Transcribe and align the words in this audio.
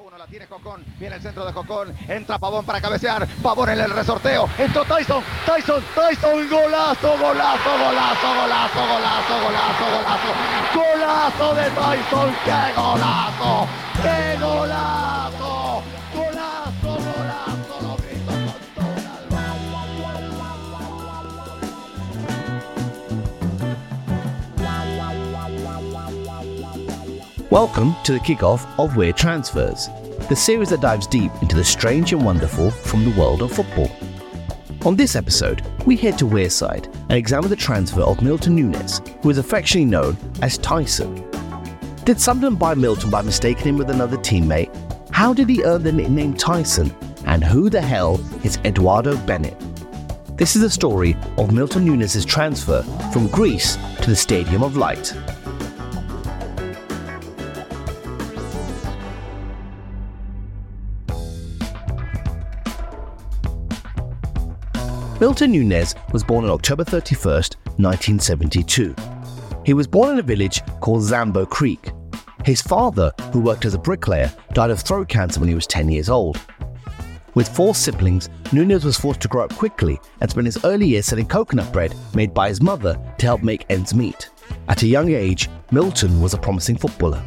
uno, 0.00 0.16
la 0.16 0.26
tiene 0.26 0.46
Jocón, 0.46 0.84
viene 0.98 1.16
el 1.16 1.22
centro 1.22 1.44
de 1.44 1.52
Jocón, 1.52 1.92
entra 2.08 2.38
Pavón 2.38 2.64
para 2.64 2.80
cabecear, 2.80 3.26
Pavón 3.42 3.68
en 3.70 3.80
el 3.80 3.90
resorteo, 3.90 4.48
entró 4.58 4.84
Tyson, 4.84 5.22
Tyson, 5.44 5.82
Tyson, 5.94 6.48
golazo, 6.48 7.18
golazo, 7.18 7.70
golazo, 7.70 8.34
golazo, 8.34 8.80
golazo, 8.86 9.34
golazo, 9.42 9.84
golazo, 9.90 10.28
golazo 10.74 11.54
de 11.54 11.70
Tyson, 11.70 12.36
qué 12.44 12.72
golazo, 12.76 13.68
qué 14.02 14.38
golazo, 14.40 15.17
Welcome 27.50 27.96
to 28.04 28.12
the 28.12 28.18
kickoff 28.18 28.68
of 28.78 28.94
Weird 28.94 29.16
Transfers, 29.16 29.88
the 30.28 30.36
series 30.36 30.68
that 30.68 30.82
dives 30.82 31.06
deep 31.06 31.32
into 31.40 31.56
the 31.56 31.64
strange 31.64 32.12
and 32.12 32.22
wonderful 32.22 32.70
from 32.70 33.06
the 33.06 33.18
world 33.18 33.40
of 33.40 33.50
football. 33.50 33.90
On 34.84 34.94
this 34.94 35.16
episode, 35.16 35.62
we 35.86 35.96
head 35.96 36.18
to 36.18 36.26
Wearside 36.26 36.94
and 37.08 37.12
examine 37.12 37.48
the 37.48 37.56
transfer 37.56 38.02
of 38.02 38.20
Milton 38.20 38.58
Núñez, 38.58 39.00
who 39.22 39.30
is 39.30 39.38
affectionately 39.38 39.90
known 39.90 40.18
as 40.42 40.58
Tyson. 40.58 41.24
Did 42.04 42.20
Sunderland 42.20 42.58
buy 42.58 42.74
Milton 42.74 43.08
by 43.08 43.22
mistaking 43.22 43.64
him 43.64 43.78
with 43.78 43.88
another 43.88 44.18
teammate? 44.18 44.70
How 45.10 45.32
did 45.32 45.48
he 45.48 45.64
earn 45.64 45.84
the 45.84 45.90
nickname 45.92 46.34
Tyson? 46.34 46.94
And 47.24 47.42
who 47.42 47.70
the 47.70 47.80
hell 47.80 48.20
is 48.44 48.58
Eduardo 48.66 49.16
Bennett? 49.24 49.58
This 50.36 50.54
is 50.54 50.60
the 50.60 50.68
story 50.68 51.16
of 51.38 51.50
Milton 51.50 51.86
Núñez' 51.86 52.26
transfer 52.26 52.82
from 53.10 53.26
Greece 53.28 53.76
to 54.02 54.10
the 54.10 54.16
Stadium 54.16 54.62
of 54.62 54.76
Light. 54.76 55.14
Milton 65.20 65.50
Nunez 65.50 65.96
was 66.12 66.22
born 66.22 66.44
on 66.44 66.50
October 66.52 66.84
31st, 66.84 67.56
1972. 67.78 68.94
He 69.64 69.74
was 69.74 69.88
born 69.88 70.10
in 70.10 70.20
a 70.20 70.22
village 70.22 70.62
called 70.78 71.02
Zambo 71.02 71.44
Creek. 71.44 71.90
His 72.44 72.62
father, 72.62 73.12
who 73.32 73.40
worked 73.40 73.64
as 73.64 73.74
a 73.74 73.78
bricklayer, 73.78 74.32
died 74.52 74.70
of 74.70 74.80
throat 74.80 75.08
cancer 75.08 75.40
when 75.40 75.48
he 75.48 75.56
was 75.56 75.66
10 75.66 75.88
years 75.88 76.08
old. 76.08 76.40
With 77.34 77.48
four 77.48 77.74
siblings, 77.74 78.28
Nunez 78.52 78.84
was 78.84 78.96
forced 78.96 79.20
to 79.22 79.28
grow 79.28 79.42
up 79.42 79.54
quickly 79.56 79.98
and 80.20 80.30
spent 80.30 80.46
his 80.46 80.64
early 80.64 80.86
years 80.86 81.06
selling 81.06 81.26
coconut 81.26 81.72
bread 81.72 81.96
made 82.14 82.32
by 82.32 82.48
his 82.48 82.62
mother 82.62 82.96
to 83.18 83.26
help 83.26 83.42
make 83.42 83.66
ends 83.70 83.94
meet. 83.94 84.30
At 84.68 84.84
a 84.84 84.86
young 84.86 85.10
age, 85.10 85.48
Milton 85.72 86.20
was 86.20 86.34
a 86.34 86.38
promising 86.38 86.76
footballer. 86.76 87.24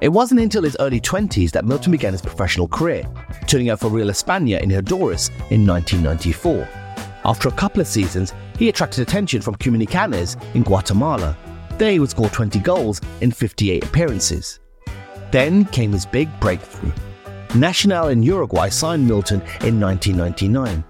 It 0.00 0.10
wasn't 0.10 0.40
until 0.40 0.62
his 0.62 0.76
early 0.78 1.00
20s 1.00 1.50
that 1.52 1.64
Milton 1.64 1.90
began 1.90 2.12
his 2.12 2.20
professional 2.20 2.68
career, 2.68 3.08
turning 3.46 3.70
out 3.70 3.80
for 3.80 3.88
Real 3.88 4.08
España 4.08 4.60
in 4.60 4.70
Honduras 4.70 5.30
in 5.50 5.66
1994. 5.66 6.68
After 7.24 7.48
a 7.48 7.52
couple 7.52 7.80
of 7.80 7.86
seasons, 7.86 8.34
he 8.58 8.68
attracted 8.68 9.00
attention 9.00 9.40
from 9.40 9.54
Comunicaciones 9.56 10.36
in 10.54 10.62
Guatemala. 10.62 11.36
There 11.78 11.90
he 11.90 11.98
would 11.98 12.10
score 12.10 12.28
20 12.28 12.58
goals 12.60 13.00
in 13.22 13.30
58 13.30 13.84
appearances. 13.84 14.60
Then 15.30 15.64
came 15.64 15.92
his 15.92 16.04
big 16.04 16.28
breakthrough. 16.40 16.92
Nacional 17.54 18.08
in 18.08 18.22
Uruguay 18.22 18.68
signed 18.68 19.06
Milton 19.08 19.40
in 19.64 19.80
1999. 19.80 20.84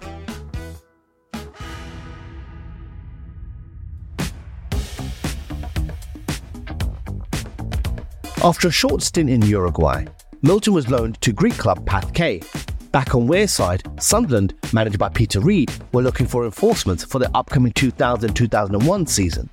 After 8.45 8.69
a 8.69 8.71
short 8.71 9.03
stint 9.03 9.31
in 9.31 9.43
Uruguay, 9.43 10.05
Milton 10.43 10.75
was 10.75 10.91
loaned 10.91 11.21
to 11.23 11.33
Greek 11.33 11.55
club 11.55 11.85
PAOK. 11.87 12.45
Back 12.93 13.15
on 13.15 13.27
Wearside, 13.27 14.01
Sunderland, 14.01 14.55
managed 14.73 14.99
by 14.99 15.09
Peter 15.09 15.41
Reid, 15.41 15.73
were 15.93 16.03
looking 16.03 16.27
for 16.27 16.43
reinforcements 16.43 17.03
for 17.03 17.19
the 17.19 17.31
upcoming 17.35 17.73
2000-2001 17.73 19.09
season. 19.09 19.49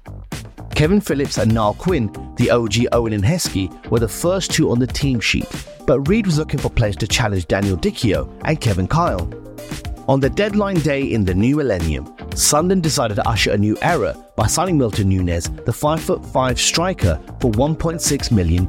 Kevin 0.75 0.99
Phillips 0.99 1.37
and 1.37 1.53
Niall 1.53 1.75
Quinn, 1.75 2.11
the 2.35 2.51
OG 2.51 2.87
Owen 2.91 3.13
and 3.13 3.23
Heskey, 3.23 3.71
were 3.89 3.99
the 3.99 4.07
first 4.07 4.51
two 4.51 4.69
on 4.69 4.79
the 4.79 4.87
team 4.87 5.19
sheet, 5.19 5.47
but 5.87 6.01
Reid 6.01 6.25
was 6.25 6.37
looking 6.37 6.59
for 6.59 6.69
players 6.69 6.97
to 6.97 7.07
challenge 7.07 7.47
Daniel 7.47 7.77
Dichio 7.77 8.29
and 8.43 8.59
Kevin 8.59 8.87
Kyle. 8.87 9.31
On 10.09 10.19
the 10.19 10.29
deadline 10.29 10.79
day 10.81 11.03
in 11.03 11.23
the 11.23 11.33
new 11.33 11.55
millennium, 11.55 12.12
Sunderland 12.35 12.81
decided 12.81 13.15
to 13.15 13.27
usher 13.27 13.51
a 13.51 13.57
new 13.57 13.77
era 13.81 14.15
by 14.35 14.47
signing 14.47 14.77
Milton 14.77 15.09
Núñez, 15.09 15.53
the 15.65 15.71
5'5 15.71 16.57
striker, 16.57 17.19
for 17.39 17.51
£1.6 17.51 18.31
million. 18.31 18.65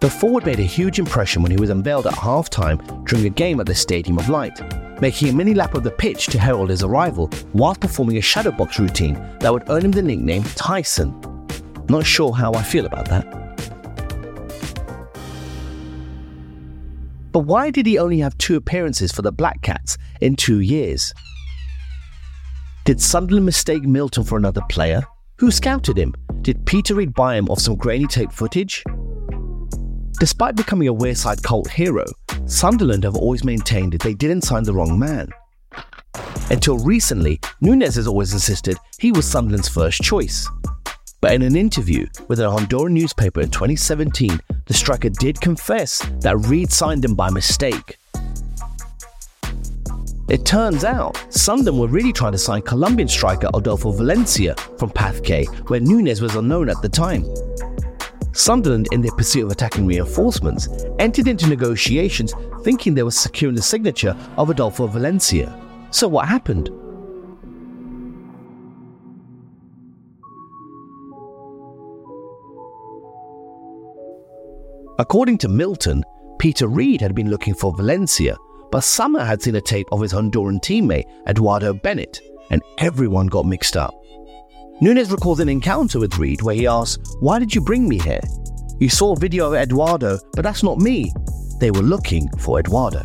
The 0.00 0.10
forward 0.10 0.46
made 0.46 0.58
a 0.58 0.62
huge 0.62 0.98
impression 0.98 1.42
when 1.42 1.50
he 1.50 1.58
was 1.58 1.70
unveiled 1.70 2.06
at 2.06 2.14
half-time 2.14 2.78
during 3.04 3.26
a 3.26 3.30
game 3.30 3.60
at 3.60 3.66
the 3.66 3.74
Stadium 3.74 4.18
of 4.18 4.28
Light, 4.28 4.60
making 5.00 5.28
a 5.28 5.32
mini 5.32 5.54
lap 5.54 5.74
of 5.74 5.82
the 5.82 5.90
pitch 5.90 6.26
to 6.26 6.38
herald 6.38 6.70
his 6.70 6.82
arrival 6.82 7.30
whilst 7.54 7.80
performing 7.80 8.18
a 8.18 8.22
shadow 8.22 8.50
box 8.50 8.78
routine 8.78 9.14
that 9.40 9.52
would 9.52 9.68
earn 9.68 9.84
him 9.84 9.92
the 9.92 10.02
nickname 10.02 10.42
Tyson. 10.54 11.18
Not 11.88 12.06
sure 12.06 12.32
how 12.32 12.52
I 12.54 12.62
feel 12.62 12.86
about 12.86 13.08
that. 13.08 13.40
But 17.32 17.40
why 17.40 17.70
did 17.70 17.86
he 17.86 17.98
only 17.98 18.18
have 18.18 18.36
two 18.38 18.56
appearances 18.56 19.12
for 19.12 19.22
the 19.22 19.32
Black 19.32 19.62
Cats 19.62 19.96
in 20.20 20.36
two 20.36 20.60
years? 20.60 21.14
Did 22.90 23.00
Sunderland 23.00 23.46
mistake 23.46 23.84
Milton 23.84 24.24
for 24.24 24.36
another 24.36 24.62
player? 24.68 25.04
Who 25.38 25.52
scouted 25.52 25.96
him? 25.96 26.12
Did 26.42 26.66
Peter 26.66 26.96
Reid 26.96 27.14
buy 27.14 27.36
him 27.36 27.48
off 27.48 27.60
some 27.60 27.76
grainy 27.76 28.08
tape 28.08 28.32
footage? 28.32 28.82
Despite 30.18 30.56
becoming 30.56 30.88
a 30.88 30.92
Wearside 30.92 31.40
cult 31.44 31.70
hero, 31.70 32.04
Sunderland 32.46 33.04
have 33.04 33.14
always 33.14 33.44
maintained 33.44 33.92
that 33.92 34.02
they 34.02 34.12
didn't 34.12 34.42
sign 34.42 34.64
the 34.64 34.72
wrong 34.72 34.98
man. 34.98 35.28
Until 36.50 36.78
recently, 36.78 37.38
Núñez 37.62 37.94
has 37.94 38.08
always 38.08 38.32
insisted 38.32 38.76
he 38.98 39.12
was 39.12 39.24
Sunderland's 39.24 39.68
first 39.68 40.02
choice. 40.02 40.48
But 41.20 41.34
in 41.34 41.42
an 41.42 41.54
interview 41.54 42.08
with 42.26 42.40
a 42.40 42.50
Honduran 42.50 42.90
newspaper 42.90 43.40
in 43.40 43.50
2017, 43.50 44.36
the 44.66 44.74
striker 44.74 45.10
did 45.10 45.40
confess 45.40 46.00
that 46.22 46.38
Reid 46.38 46.72
signed 46.72 47.04
him 47.04 47.14
by 47.14 47.30
mistake. 47.30 47.99
It 50.30 50.44
turns 50.44 50.84
out 50.84 51.18
Sunderland 51.34 51.80
were 51.80 51.88
really 51.88 52.12
trying 52.12 52.30
to 52.30 52.38
sign 52.38 52.62
Colombian 52.62 53.08
striker 53.08 53.48
Adolfo 53.52 53.90
Valencia 53.90 54.54
from 54.78 54.90
PAOK, 54.90 55.68
where 55.68 55.80
Núñez 55.80 56.22
was 56.22 56.36
unknown 56.36 56.70
at 56.70 56.80
the 56.82 56.88
time. 56.88 57.24
Sunderland, 58.32 58.86
in 58.92 59.00
their 59.00 59.10
pursuit 59.10 59.44
of 59.44 59.50
attacking 59.50 59.88
reinforcements, 59.88 60.68
entered 61.00 61.26
into 61.26 61.48
negotiations 61.48 62.32
thinking 62.62 62.94
they 62.94 63.02
were 63.02 63.10
securing 63.10 63.56
the 63.56 63.62
signature 63.62 64.16
of 64.36 64.50
Adolfo 64.50 64.86
Valencia. 64.86 65.52
So 65.90 66.06
what 66.06 66.28
happened? 66.28 66.70
According 75.00 75.38
to 75.38 75.48
Milton, 75.48 76.04
Peter 76.38 76.68
Reid 76.68 77.00
had 77.00 77.16
been 77.16 77.30
looking 77.30 77.54
for 77.54 77.74
Valencia, 77.74 78.36
but 78.70 78.84
Summer 78.84 79.24
had 79.24 79.42
seen 79.42 79.56
a 79.56 79.60
tape 79.60 79.88
of 79.92 80.00
his 80.00 80.12
Honduran 80.12 80.60
teammate, 80.60 81.06
Eduardo 81.28 81.72
Bennett, 81.72 82.20
and 82.50 82.62
everyone 82.78 83.26
got 83.26 83.46
mixed 83.46 83.76
up. 83.76 83.94
Núñez 84.82 85.10
recalls 85.10 85.40
an 85.40 85.48
encounter 85.48 85.98
with 85.98 86.16
Reid 86.16 86.42
where 86.42 86.54
he 86.54 86.66
asks, 86.66 87.14
Why 87.20 87.38
did 87.38 87.54
you 87.54 87.60
bring 87.60 87.88
me 87.88 87.98
here? 87.98 88.20
You 88.78 88.88
saw 88.88 89.12
a 89.12 89.18
video 89.18 89.46
of 89.48 89.54
Eduardo, 89.54 90.18
but 90.32 90.42
that's 90.42 90.62
not 90.62 90.78
me. 90.78 91.12
They 91.58 91.70
were 91.70 91.82
looking 91.82 92.28
for 92.38 92.58
Eduardo. 92.58 93.04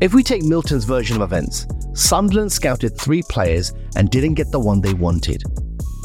If 0.00 0.14
we 0.14 0.24
take 0.24 0.42
Milton's 0.42 0.84
version 0.84 1.14
of 1.14 1.22
events, 1.22 1.68
Sunderland 1.94 2.50
scouted 2.50 2.98
three 2.98 3.22
players 3.28 3.72
and 3.94 4.10
didn't 4.10 4.34
get 4.34 4.50
the 4.50 4.58
one 4.58 4.80
they 4.80 4.94
wanted. 4.94 5.44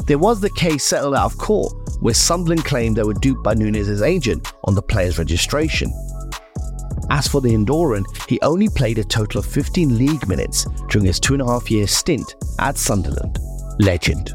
There 0.06 0.18
was 0.18 0.40
the 0.40 0.50
case 0.50 0.84
settled 0.84 1.16
out 1.16 1.32
of 1.32 1.38
court 1.38 1.72
where 2.00 2.14
Sunderland 2.14 2.64
claimed 2.64 2.96
they 2.96 3.02
were 3.02 3.14
duped 3.14 3.42
by 3.42 3.54
Núñez' 3.54 4.06
agent 4.06 4.52
on 4.64 4.76
the 4.76 4.82
player's 4.82 5.18
registration. 5.18 5.90
As 7.10 7.26
for 7.26 7.40
the 7.40 7.52
Honduran, 7.52 8.04
he 8.28 8.40
only 8.42 8.68
played 8.68 8.98
a 8.98 9.04
total 9.04 9.40
of 9.40 9.46
15 9.46 9.96
league 9.96 10.28
minutes 10.28 10.66
during 10.88 11.06
his 11.06 11.18
two 11.18 11.34
and 11.34 11.42
a 11.42 11.46
half 11.46 11.70
year 11.70 11.86
stint 11.86 12.34
at 12.58 12.76
Sunderland. 12.76 13.38
Legend. 13.78 14.34